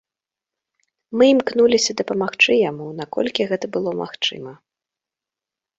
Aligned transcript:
Мы 1.17 1.23
імкнуліся 1.33 1.91
дапамагчы 2.01 2.51
яму 2.69 2.85
наколькі 3.03 3.41
гэта 3.53 3.65
было 3.79 3.91
магчыма. 4.05 4.51